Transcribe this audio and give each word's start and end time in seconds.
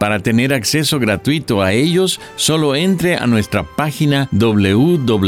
Para 0.00 0.18
tener 0.20 0.54
acceso 0.54 0.98
gratuito 0.98 1.60
a 1.60 1.72
ellos, 1.74 2.20
solo 2.36 2.74
entre 2.74 3.16
a 3.16 3.26
nuestra 3.26 3.64
página 3.64 4.30
www.lavoz.org. 4.32 5.24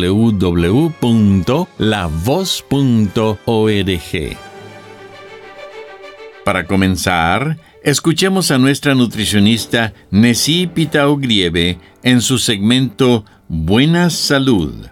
Para 6.43 6.67
comenzar, 6.67 7.59
escuchemos 7.84 8.50
a 8.50 8.56
nuestra 8.56 8.95
nutricionista 8.95 9.93
Nessie 10.11 10.69
Pitaugrieve 10.69 11.78
en 12.03 12.23
su 12.23 12.39
segmento 12.39 13.27
Buena 13.48 14.09
Salud. 14.09 14.87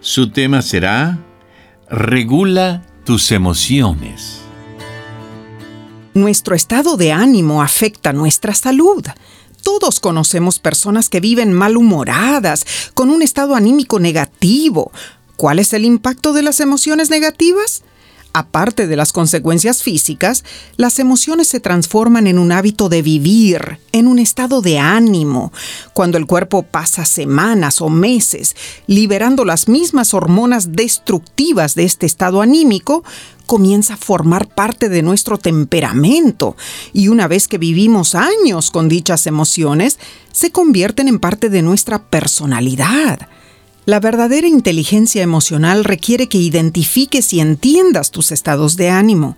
Su 0.00 0.30
tema 0.30 0.62
será 0.62 1.18
Regula 1.90 2.86
tus 3.04 3.30
emociones. 3.32 4.45
Nuestro 6.16 6.54
estado 6.54 6.96
de 6.96 7.12
ánimo 7.12 7.60
afecta 7.60 8.14
nuestra 8.14 8.54
salud. 8.54 9.04
Todos 9.62 10.00
conocemos 10.00 10.58
personas 10.58 11.10
que 11.10 11.20
viven 11.20 11.52
malhumoradas, 11.52 12.64
con 12.94 13.10
un 13.10 13.20
estado 13.20 13.54
anímico 13.54 14.00
negativo. 14.00 14.92
¿Cuál 15.36 15.58
es 15.58 15.74
el 15.74 15.84
impacto 15.84 16.32
de 16.32 16.40
las 16.40 16.60
emociones 16.60 17.10
negativas? 17.10 17.82
Aparte 18.38 18.86
de 18.86 18.96
las 18.96 19.14
consecuencias 19.14 19.82
físicas, 19.82 20.44
las 20.76 20.98
emociones 20.98 21.48
se 21.48 21.58
transforman 21.58 22.26
en 22.26 22.38
un 22.38 22.52
hábito 22.52 22.90
de 22.90 23.00
vivir, 23.00 23.78
en 23.92 24.06
un 24.06 24.18
estado 24.18 24.60
de 24.60 24.78
ánimo. 24.78 25.54
Cuando 25.94 26.18
el 26.18 26.26
cuerpo 26.26 26.62
pasa 26.62 27.06
semanas 27.06 27.80
o 27.80 27.88
meses 27.88 28.54
liberando 28.86 29.46
las 29.46 29.68
mismas 29.68 30.12
hormonas 30.12 30.72
destructivas 30.72 31.74
de 31.74 31.84
este 31.84 32.04
estado 32.04 32.42
anímico, 32.42 33.04
comienza 33.46 33.94
a 33.94 33.96
formar 33.96 34.48
parte 34.48 34.90
de 34.90 35.00
nuestro 35.00 35.38
temperamento 35.38 36.56
y 36.92 37.08
una 37.08 37.28
vez 37.28 37.48
que 37.48 37.56
vivimos 37.56 38.14
años 38.14 38.70
con 38.70 38.90
dichas 38.90 39.26
emociones, 39.26 39.98
se 40.30 40.50
convierten 40.50 41.08
en 41.08 41.20
parte 41.20 41.48
de 41.48 41.62
nuestra 41.62 42.02
personalidad. 42.02 43.30
La 43.86 44.00
verdadera 44.00 44.48
inteligencia 44.48 45.22
emocional 45.22 45.84
requiere 45.84 46.28
que 46.28 46.38
identifiques 46.38 47.32
y 47.32 47.38
entiendas 47.38 48.10
tus 48.10 48.32
estados 48.32 48.76
de 48.76 48.90
ánimo. 48.90 49.36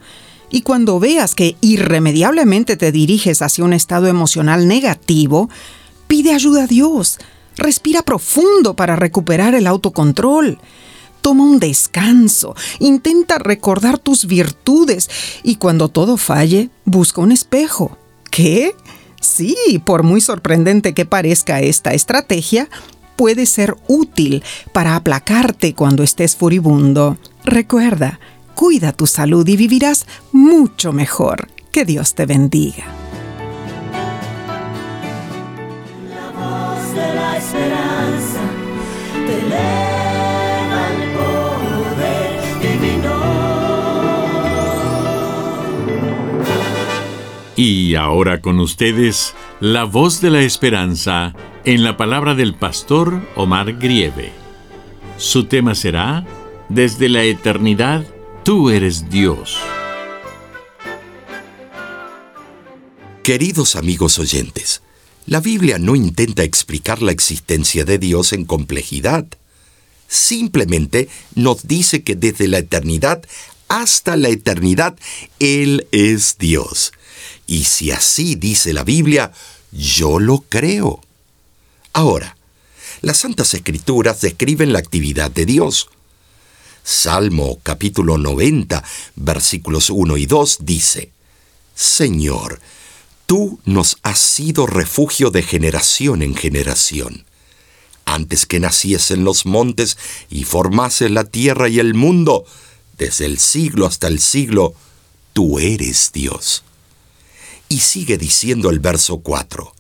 Y 0.51 0.63
cuando 0.63 0.99
veas 0.99 1.35
que 1.35 1.57
irremediablemente 1.61 2.79
te 2.79 2.91
diriges 2.91 3.43
hacia 3.43 3.65
un 3.65 3.75
estado 3.75 4.07
emocional 4.07 4.67
negativo, 4.67 5.51
pide 6.07 6.33
ayuda 6.33 6.65
a 6.65 6.67
Dios. 6.67 7.19
Respira 7.59 8.01
profundo 8.01 8.75
para 8.75 8.97
recuperar 8.97 9.55
el 9.55 9.67
autocontrol. 9.67 10.59
Toma 11.21 11.45
un 11.45 11.59
descanso, 11.59 12.57
intenta 12.79 13.39
recordar 13.39 13.99
tus 13.99 14.25
virtudes 14.25 15.11
y 15.43 15.57
cuando 15.57 15.91
todo 15.91 16.17
falle, 16.17 16.71
busca 16.87 17.21
un 17.21 17.33
espejo. 17.33 17.99
¿Qué? 18.31 18.75
Sí, 19.21 19.83
por 19.85 20.05
muy 20.05 20.23
sorprendente 20.23 20.95
que 20.95 21.05
parezca 21.05 21.61
esta 21.61 21.93
estrategia, 21.93 22.71
puede 23.19 23.45
ser 23.47 23.77
útil 23.89 24.45
para 24.73 24.95
aplacarte 24.95 25.75
cuando 25.75 26.05
estés 26.05 26.37
furibundo. 26.37 27.19
Recuerda, 27.45 28.21
cuida 28.55 28.93
tu 28.93 29.09
salud 29.09 29.47
y 29.49 29.57
vivirás 29.57 30.07
mucho 30.31 30.93
mejor. 30.93 31.49
Que 31.73 31.85
Dios 31.85 32.15
te 32.15 32.27
bendiga. 32.27 32.85
La 36.09 36.31
voz 36.31 36.95
de 36.95 37.15
la 37.15 37.37
esperanza 37.37 38.41
te 39.27 39.41
eleva 39.47 40.89
el 40.95 41.03
poder 41.19 42.41
divino. 42.63 43.17
Y 47.57 47.97
ahora 47.97 48.41
con 48.41 48.61
ustedes, 48.61 49.35
la 49.59 49.83
voz 49.83 50.21
de 50.21 50.31
la 50.31 50.43
esperanza 50.43 51.35
en 51.69 51.85
la 51.85 51.99
palabra 51.99 52.35
del 52.35 52.55
pastor 52.55 53.21
Omar 53.37 53.75
Grieve. 53.75 54.33
Su 55.19 55.45
tema 55.45 55.75
será, 55.75 56.27
Desde 56.71 57.11
la 57.11 57.25
eternidad, 57.25 58.07
tú 58.43 58.71
eres 58.71 59.11
Dios. 59.11 59.59
Queridos 63.23 63.77
amigos 63.77 64.19
oyentes, 64.19 64.81
la 65.27 65.41
Biblia 65.41 65.79
no 65.79 65.95
intenta 65.95 66.43
explicar 66.43 67.03
la 67.03 67.13
existencia 67.13 67.85
de 67.85 67.99
Dios 67.99 68.33
en 68.33 68.47
complejidad. 68.47 69.27
Simplemente 70.09 71.11
nos 71.35 71.69
dice 71.69 72.03
que 72.03 72.15
desde 72.17 72.49
la 72.49 72.61
eternidad 72.61 73.23
hasta 73.69 74.17
la 74.17 74.31
eternidad 74.31 74.97
Él 75.39 75.87
es 75.93 76.39
Dios. 76.39 76.95
Y 77.47 77.65
si 77.65 77.91
así 77.91 78.37
dice 78.37 78.73
la 78.73 78.85
Biblia, 78.85 79.33
yo 79.71 80.19
lo 80.19 80.47
creo. 80.49 81.03
Ahora, 81.99 82.37
las 83.01 83.17
Santas 83.17 83.55
Escrituras 83.55 84.21
describen 84.21 84.73
la 84.73 84.79
actividad 84.79 85.33
de 85.33 85.45
Dios. 85.45 85.89
Salmo 86.85 87.59
capítulo 87.65 88.19
90, 88.19 88.85
versículos 89.17 89.91
1 89.91 90.17
y 90.17 90.27
2 90.27 90.59
dice, 90.61 91.11
Señor, 91.75 92.61
tú 93.27 93.59
nos 93.65 93.99
has 94.05 94.21
sido 94.21 94.69
refugio 94.69 95.33
de 95.33 95.43
generación 95.43 96.23
en 96.23 96.37
generación. 96.37 97.25
Antes 98.05 98.47
que 98.47 98.61
naciesen 98.61 99.25
los 99.25 99.45
montes 99.45 99.99
y 100.31 100.45
formase 100.45 101.09
la 101.09 101.25
tierra 101.25 101.69
y 101.69 101.81
el 101.81 101.95
mundo, 101.95 102.45
desde 102.97 103.25
el 103.25 103.41
siglo 103.41 103.87
hasta 103.87 104.07
el 104.07 104.21
siglo, 104.21 104.73
tú 105.33 105.59
eres 105.59 106.13
Dios. 106.13 106.63
Y 107.69 107.81
sigue 107.81 108.19
diciendo 108.19 108.71
el 108.71 108.79
verso 108.79 109.19
4, 109.19 109.75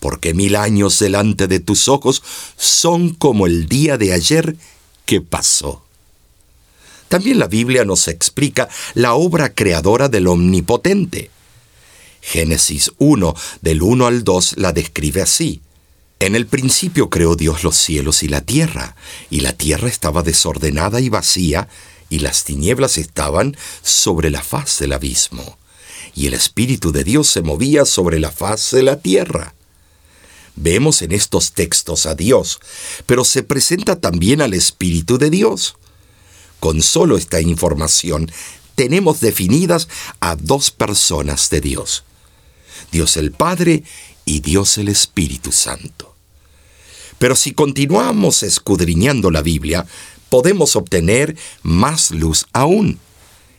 porque 0.00 0.34
mil 0.34 0.56
años 0.56 0.98
delante 0.98 1.46
de 1.46 1.60
tus 1.60 1.88
ojos 1.88 2.22
son 2.56 3.14
como 3.14 3.46
el 3.46 3.68
día 3.68 3.98
de 3.98 4.12
ayer 4.12 4.56
que 5.06 5.20
pasó. 5.20 5.82
También 7.08 7.38
la 7.38 7.46
Biblia 7.46 7.84
nos 7.84 8.06
explica 8.08 8.68
la 8.94 9.14
obra 9.14 9.54
creadora 9.54 10.08
del 10.08 10.26
Omnipotente. 10.26 11.30
Génesis 12.20 12.92
1, 12.98 13.34
del 13.62 13.82
1 13.82 14.06
al 14.06 14.24
2, 14.24 14.58
la 14.58 14.72
describe 14.72 15.22
así. 15.22 15.62
En 16.20 16.34
el 16.34 16.46
principio 16.46 17.08
creó 17.08 17.36
Dios 17.36 17.64
los 17.64 17.76
cielos 17.76 18.22
y 18.22 18.28
la 18.28 18.40
tierra, 18.40 18.96
y 19.30 19.40
la 19.40 19.52
tierra 19.52 19.88
estaba 19.88 20.22
desordenada 20.22 21.00
y 21.00 21.08
vacía, 21.08 21.68
y 22.10 22.18
las 22.18 22.44
tinieblas 22.44 22.98
estaban 22.98 23.56
sobre 23.82 24.30
la 24.30 24.42
faz 24.42 24.78
del 24.78 24.92
abismo, 24.92 25.58
y 26.14 26.26
el 26.26 26.34
Espíritu 26.34 26.90
de 26.90 27.04
Dios 27.04 27.28
se 27.28 27.42
movía 27.42 27.84
sobre 27.84 28.18
la 28.18 28.32
faz 28.32 28.72
de 28.72 28.82
la 28.82 28.98
tierra. 28.98 29.54
Vemos 30.60 31.02
en 31.02 31.12
estos 31.12 31.52
textos 31.52 32.06
a 32.06 32.16
Dios, 32.16 32.58
pero 33.06 33.24
se 33.24 33.44
presenta 33.44 33.94
también 34.00 34.40
al 34.40 34.54
Espíritu 34.54 35.16
de 35.16 35.30
Dios. 35.30 35.76
Con 36.58 36.82
solo 36.82 37.16
esta 37.16 37.40
información 37.40 38.28
tenemos 38.74 39.20
definidas 39.20 39.88
a 40.18 40.34
dos 40.34 40.72
personas 40.72 41.48
de 41.50 41.60
Dios, 41.60 42.02
Dios 42.90 43.16
el 43.16 43.30
Padre 43.30 43.84
y 44.24 44.40
Dios 44.40 44.78
el 44.78 44.88
Espíritu 44.88 45.52
Santo. 45.52 46.16
Pero 47.18 47.36
si 47.36 47.52
continuamos 47.52 48.42
escudriñando 48.42 49.30
la 49.30 49.42
Biblia, 49.42 49.86
podemos 50.28 50.74
obtener 50.74 51.36
más 51.62 52.10
luz 52.10 52.46
aún. 52.52 52.98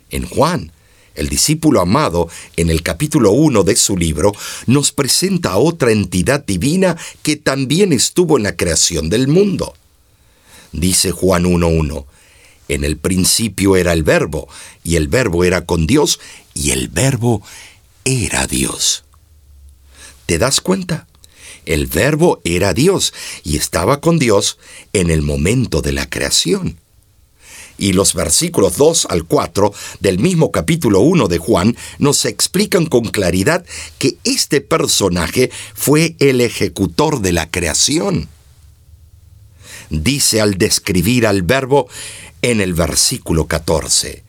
En 0.09 0.27
Juan, 0.27 0.73
El 1.15 1.29
discípulo 1.29 1.81
amado, 1.81 2.29
en 2.55 2.69
el 2.69 2.83
capítulo 2.83 3.31
1 3.31 3.63
de 3.63 3.75
su 3.75 3.97
libro, 3.97 4.33
nos 4.67 4.91
presenta 4.91 5.51
a 5.51 5.57
otra 5.57 5.91
entidad 5.91 6.45
divina 6.45 6.97
que 7.23 7.35
también 7.35 7.93
estuvo 7.93 8.37
en 8.37 8.43
la 8.43 8.55
creación 8.55 9.09
del 9.09 9.27
mundo. 9.27 9.73
Dice 10.71 11.11
Juan 11.11 11.45
1.1, 11.45 12.05
en 12.67 12.83
el 12.83 12.97
principio 12.97 13.75
era 13.75 13.93
el 13.93 14.03
verbo, 14.03 14.47
y 14.83 14.95
el 14.95 15.07
verbo 15.07 15.43
era 15.43 15.65
con 15.65 15.87
Dios, 15.87 16.19
y 16.53 16.71
el 16.71 16.87
verbo 16.87 17.41
era 18.05 18.45
Dios. 18.47 19.03
¿Te 20.25 20.37
das 20.37 20.61
cuenta? 20.61 21.07
El 21.65 21.87
verbo 21.87 22.41
era 22.43 22.73
Dios 22.73 23.13
y 23.43 23.57
estaba 23.57 23.99
con 24.01 24.17
Dios 24.17 24.57
en 24.93 25.09
el 25.09 25.21
momento 25.21 25.81
de 25.81 25.91
la 25.91 26.09
creación 26.09 26.79
y 27.79 27.93
los 27.93 28.13
versículos 28.13 28.77
2 28.77 29.07
al 29.09 29.23
4 29.23 29.73
del 30.01 30.19
mismo 30.19 30.51
capítulo 30.51 30.99
1 30.99 31.27
de 31.27 31.37
Juan 31.37 31.77
nos 31.97 32.25
explican 32.25 32.85
con 32.85 33.05
claridad 33.05 33.65
que 33.97 34.17
este 34.23 34.61
personaje 34.61 35.49
fue 35.73 36.15
el 36.19 36.41
ejecutor 36.41 37.21
de 37.21 37.31
la 37.31 37.49
creación. 37.49 38.27
Dice 39.89 40.41
al 40.41 40.55
describir 40.55 41.25
al 41.25 41.41
verbo 41.41 41.87
en 42.41 42.61
el 42.61 42.73
versículo 42.73 43.47
14, 43.47 44.23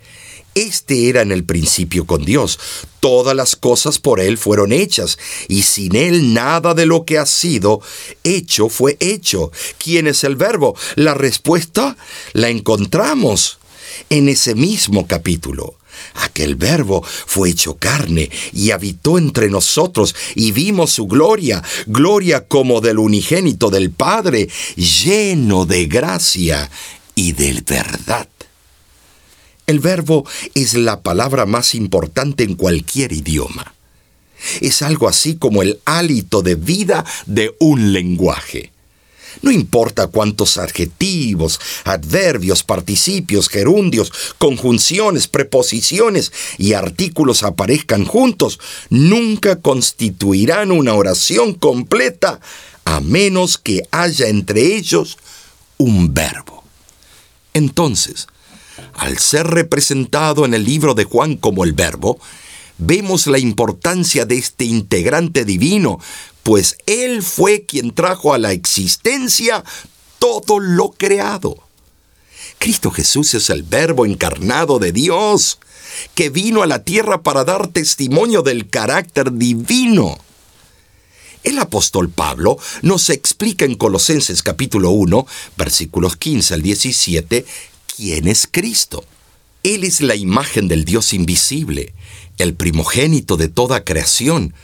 este 0.54 1.08
era 1.08 1.22
en 1.22 1.32
el 1.32 1.44
principio 1.44 2.06
con 2.06 2.24
Dios. 2.24 2.58
Todas 3.00 3.34
las 3.36 3.56
cosas 3.56 3.98
por 3.98 4.20
Él 4.20 4.36
fueron 4.38 4.72
hechas, 4.72 5.18
y 5.48 5.62
sin 5.62 5.96
Él 5.96 6.34
nada 6.34 6.74
de 6.74 6.86
lo 6.86 7.04
que 7.04 7.18
ha 7.18 7.26
sido 7.26 7.80
hecho 8.24 8.68
fue 8.68 8.96
hecho. 9.00 9.52
¿Quién 9.78 10.06
es 10.06 10.24
el 10.24 10.36
verbo? 10.36 10.76
La 10.96 11.14
respuesta 11.14 11.96
la 12.32 12.48
encontramos 12.48 13.58
en 14.08 14.28
ese 14.28 14.54
mismo 14.54 15.06
capítulo. 15.06 15.76
Aquel 16.14 16.56
verbo 16.56 17.02
fue 17.02 17.50
hecho 17.50 17.76
carne 17.76 18.30
y 18.52 18.70
habitó 18.70 19.18
entre 19.18 19.48
nosotros 19.48 20.14
y 20.34 20.52
vimos 20.52 20.92
su 20.92 21.06
gloria, 21.06 21.62
gloria 21.86 22.46
como 22.46 22.80
del 22.80 22.98
unigénito 22.98 23.70
del 23.70 23.90
Padre, 23.90 24.48
lleno 24.76 25.66
de 25.66 25.86
gracia 25.86 26.70
y 27.14 27.32
de 27.32 27.62
verdad. 27.66 28.28
El 29.70 29.78
verbo 29.78 30.26
es 30.56 30.74
la 30.74 31.00
palabra 31.00 31.46
más 31.46 31.76
importante 31.76 32.42
en 32.42 32.56
cualquier 32.56 33.12
idioma. 33.12 33.72
Es 34.60 34.82
algo 34.82 35.06
así 35.08 35.36
como 35.36 35.62
el 35.62 35.78
hálito 35.84 36.42
de 36.42 36.56
vida 36.56 37.04
de 37.26 37.54
un 37.60 37.92
lenguaje. 37.92 38.72
No 39.42 39.52
importa 39.52 40.08
cuántos 40.08 40.58
adjetivos, 40.58 41.60
adverbios, 41.84 42.64
participios, 42.64 43.48
gerundios, 43.48 44.12
conjunciones, 44.38 45.28
preposiciones 45.28 46.32
y 46.58 46.72
artículos 46.72 47.44
aparezcan 47.44 48.06
juntos, 48.06 48.58
nunca 48.88 49.54
constituirán 49.54 50.72
una 50.72 50.94
oración 50.94 51.54
completa 51.54 52.40
a 52.84 52.98
menos 52.98 53.56
que 53.56 53.86
haya 53.92 54.26
entre 54.26 54.74
ellos 54.74 55.16
un 55.76 56.12
verbo. 56.12 56.64
Entonces, 57.54 58.26
al 58.94 59.18
ser 59.18 59.46
representado 59.46 60.44
en 60.44 60.54
el 60.54 60.64
libro 60.64 60.94
de 60.94 61.04
Juan 61.04 61.36
como 61.36 61.64
el 61.64 61.72
Verbo, 61.72 62.18
vemos 62.78 63.26
la 63.26 63.38
importancia 63.38 64.24
de 64.24 64.38
este 64.38 64.64
integrante 64.64 65.44
divino, 65.44 66.00
pues 66.42 66.76
Él 66.86 67.22
fue 67.22 67.64
quien 67.66 67.92
trajo 67.92 68.34
a 68.34 68.38
la 68.38 68.52
existencia 68.52 69.64
todo 70.18 70.58
lo 70.58 70.90
creado. 70.90 71.56
Cristo 72.58 72.90
Jesús 72.90 73.34
es 73.34 73.50
el 73.50 73.62
Verbo 73.62 74.04
encarnado 74.04 74.78
de 74.78 74.92
Dios, 74.92 75.58
que 76.14 76.30
vino 76.30 76.62
a 76.62 76.66
la 76.66 76.84
tierra 76.84 77.22
para 77.22 77.44
dar 77.44 77.68
testimonio 77.68 78.42
del 78.42 78.68
carácter 78.68 79.32
divino. 79.32 80.18
El 81.42 81.58
apóstol 81.58 82.10
Pablo 82.10 82.58
nos 82.82 83.08
explica 83.08 83.64
en 83.64 83.74
Colosenses 83.74 84.42
capítulo 84.42 84.90
1, 84.90 85.26
versículos 85.56 86.16
15 86.16 86.54
al 86.54 86.62
17, 86.62 87.46
quién 88.00 88.28
es 88.28 88.48
Cristo. 88.50 89.04
Él 89.62 89.84
es 89.84 90.00
la 90.00 90.14
imagen 90.14 90.68
del 90.68 90.86
Dios 90.86 91.12
invisible, 91.12 91.92
el 92.38 92.54
primogénito 92.54 93.36
de 93.36 93.48
toda 93.48 93.84
creación, 93.84 94.54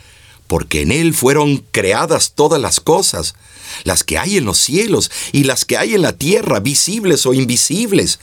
porque 0.47 0.81
en 0.81 0.91
Él 0.91 1.13
fueron 1.13 1.63
creadas 1.69 2.31
todas 2.33 2.59
las 2.59 2.79
cosas, 2.79 3.35
las 3.83 4.03
que 4.03 4.17
hay 4.17 4.37
en 4.37 4.45
los 4.45 4.57
cielos 4.57 5.11
y 5.33 5.43
las 5.43 5.65
que 5.65 5.77
hay 5.77 5.93
en 5.93 6.01
la 6.01 6.13
tierra, 6.13 6.59
visibles 6.61 7.27
o 7.27 7.33
invisibles, 7.35 8.19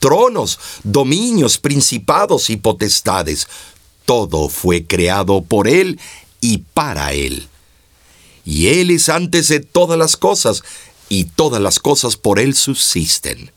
tronos, 0.00 0.58
dominios, 0.82 1.58
principados 1.58 2.50
y 2.50 2.56
potestades. 2.56 3.46
Todo 4.04 4.48
fue 4.48 4.84
creado 4.84 5.42
por 5.42 5.68
Él 5.68 6.00
y 6.40 6.58
para 6.74 7.12
Él. 7.12 7.46
Y 8.44 8.66
Él 8.66 8.90
es 8.90 9.10
antes 9.10 9.46
de 9.46 9.60
todas 9.60 9.96
las 9.96 10.16
cosas, 10.16 10.64
y 11.08 11.26
todas 11.26 11.62
las 11.62 11.78
cosas 11.78 12.16
por 12.16 12.40
Él 12.40 12.56
subsisten 12.56 13.52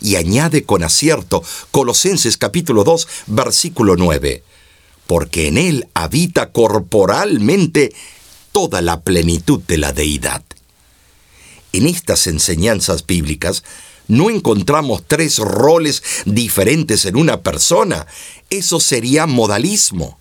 y 0.00 0.16
añade 0.16 0.64
con 0.64 0.82
acierto 0.82 1.42
Colosenses 1.70 2.36
capítulo 2.36 2.84
2 2.84 3.08
versículo 3.26 3.96
9, 3.96 4.42
porque 5.06 5.48
en 5.48 5.58
él 5.58 5.88
habita 5.94 6.52
corporalmente 6.52 7.92
toda 8.52 8.80
la 8.80 9.00
plenitud 9.00 9.60
de 9.66 9.78
la 9.78 9.92
deidad. 9.92 10.42
En 11.72 11.86
estas 11.86 12.26
enseñanzas 12.26 13.06
bíblicas 13.06 13.62
no 14.06 14.30
encontramos 14.30 15.02
tres 15.06 15.38
roles 15.38 16.02
diferentes 16.24 17.04
en 17.04 17.16
una 17.16 17.42
persona, 17.42 18.06
eso 18.48 18.80
sería 18.80 19.26
modalismo. 19.26 20.18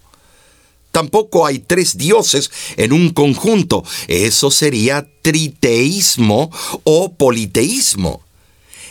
Tampoco 0.92 1.46
hay 1.46 1.60
tres 1.60 1.98
dioses 1.98 2.52
en 2.76 2.92
un 2.92 3.12
conjunto, 3.12 3.84
eso 4.08 4.52
sería 4.52 5.08
triteísmo 5.22 6.52
o 6.84 7.14
politeísmo 7.14 8.27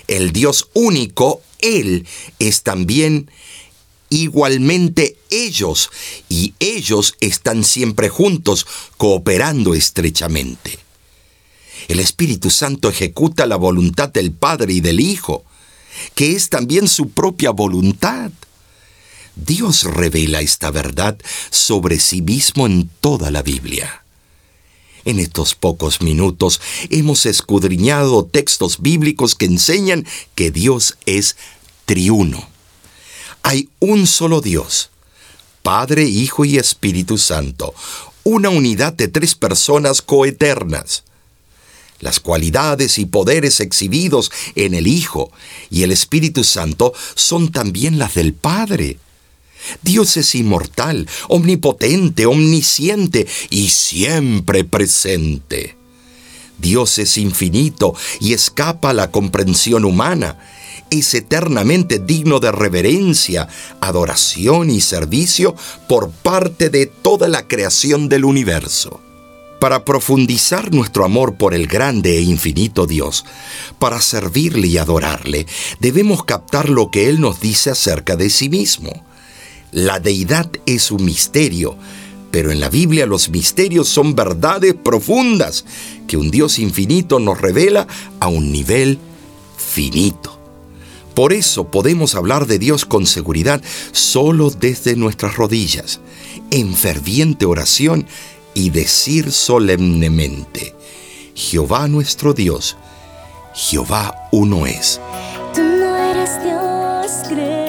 el 0.09 0.33
Dios 0.33 0.69
único, 0.75 1.43
Él 1.61 2.07
es 2.39 2.63
también 2.63 3.31
igualmente 4.09 5.17
ellos, 5.31 5.91
y 6.29 6.55
ellos 6.59 7.15
están 7.21 7.65
siempre 7.65 8.09
juntos, 8.09 8.67
cooperando 8.97 9.75
estrechamente. 9.75 10.79
El 11.89 12.01
Espíritu 12.01 12.51
Santo 12.51 12.89
ejecuta 12.89 13.47
la 13.47 13.57
voluntad 13.57 14.09
del 14.09 14.33
Padre 14.33 14.75
y 14.75 14.81
del 14.81 15.01
Hijo, 15.01 15.45
que 16.15 16.33
es 16.33 16.49
también 16.49 16.89
su 16.89 17.11
propia 17.11 17.51
voluntad. 17.51 18.31
Dios 19.35 19.85
revela 19.85 20.41
esta 20.41 20.71
verdad 20.71 21.19
sobre 21.51 22.01
sí 22.01 22.23
mismo 22.23 22.67
en 22.67 22.89
toda 23.01 23.31
la 23.31 23.43
Biblia. 23.43 24.06
En 25.07 25.21
estos 25.21 25.55
pocos 25.55 26.03
minutos 26.03 26.61
hemos 26.91 27.27
escudriñado 27.27 28.25
textos 28.25 28.83
bíblicos 28.83 29.37
que 29.37 29.47
enseñan 29.47 30.05
que 30.35 30.51
Dios 30.51 30.99
es 31.07 31.37
triuno. 31.85 32.49
Hay 33.45 33.69
un 33.79 34.09
solo 34.09 34.41
Dios, 34.41 34.91
Padre, 35.63 36.03
Hijo 36.03 36.45
y 36.45 36.59
Espíritu 36.59 37.19
Santo, 37.19 37.73
una 38.25 38.49
unidad 38.49 38.95
de 38.95 39.07
tres 39.07 39.37
personas 39.37 40.03
coeternas. 40.03 41.05
Las 42.01 42.19
cualidades 42.19 42.99
y 42.99 43.07
poderes 43.07 43.61
exhibidos 43.61 44.33
en 44.57 44.75
el 44.75 44.89
Hijo 44.89 45.31
y 45.71 45.85
el 45.85 45.93
Espíritu 45.93 46.43
Santo 46.43 46.93
son 47.15 47.53
también 47.53 48.01
las 48.01 48.15
del 48.15 48.35
Padre. 48.35 48.99
Dios 49.83 50.17
es 50.17 50.35
inmortal, 50.35 51.09
omnipotente, 51.29 52.27
omnisciente 52.27 53.27
y 53.51 53.69
siempre 53.69 54.65
presente. 54.65 55.77
Dios 56.59 56.99
es 56.99 57.19
infinito 57.19 57.95
y 58.21 58.33
escapa 58.33 58.91
a 58.91 58.95
la 58.95 59.11
comprensión 59.11 59.85
humana. 59.85 60.39
Es 60.91 61.15
eternamente 61.15 61.99
digno 61.99 62.39
de 62.39 62.53
reverencia, 62.53 63.49
adoración 63.81 64.71
y 64.71 64.81
servicio 64.81 65.55
por 65.89 66.11
parte 66.11 66.71
de 66.71 66.87
toda 66.87 67.29
la 67.29 67.49
creación 67.49 68.09
del 68.09 68.25
universo. 68.25 69.01
Para 69.61 69.85
profundizar 69.85 70.73
nuestro 70.73 71.05
amor 71.05 71.37
por 71.37 71.55
el 71.55 71.67
grande 71.67 72.19
e 72.19 72.21
infinito 72.21 72.87
Dios, 72.87 73.25
para 73.79 74.01
servirle 74.01 74.69
y 74.69 74.79
adorarle, 74.79 75.47
debemos 75.81 76.25
captar 76.25 76.69
lo 76.69 76.91
que 76.91 77.09
Él 77.09 77.21
nos 77.21 77.41
dice 77.41 77.71
acerca 77.71 78.17
de 78.17 78.29
sí 78.31 78.49
mismo. 78.49 79.05
La 79.73 80.01
deidad 80.01 80.51
es 80.65 80.91
un 80.91 81.05
misterio, 81.05 81.77
pero 82.31 82.51
en 82.53 82.61
la 82.61 82.69
Biblia 82.69 83.07
los 83.07 83.31
misterios 83.31 83.89
son 83.89 84.15
verdades 84.15 84.75
profundas 84.75 85.65
que 86.07 86.17
un 86.17 86.31
Dios 86.31 86.59
infinito 86.59 87.19
nos 87.19 87.41
revela 87.41 87.87
a 88.21 88.29
un 88.29 88.53
nivel 88.53 88.99
finito. 89.57 90.39
Por 91.15 91.33
eso 91.33 91.71
podemos 91.71 92.15
hablar 92.15 92.47
de 92.47 92.59
Dios 92.59 92.85
con 92.85 93.07
seguridad 93.07 93.63
solo 93.93 94.51
desde 94.51 94.97
nuestras 94.97 95.37
rodillas, 95.37 96.01
en 96.51 96.75
ferviente 96.75 97.47
oración 97.47 98.07
y 98.55 98.71
decir 98.71 99.33
solemnemente, 99.33 100.75
Jehová 101.35 101.89
nuestro 101.89 102.35
Dios, 102.35 102.77
Jehová 103.55 104.29
uno 104.31 104.67
es. 104.67 105.01
Tú 105.55 105.63
no 105.63 105.97
eres 105.97 106.31
Dios 106.43 107.29
creado 107.29 107.66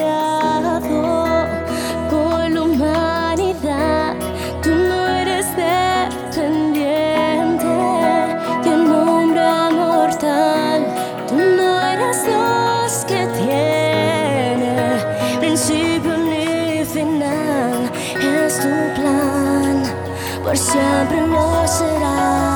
por 20.58 20.66
siempre 20.66 21.26
lo 21.26 21.66
será. 21.66 22.47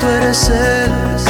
Tú 0.00 0.06
eres 0.08 0.48
el 0.48 1.29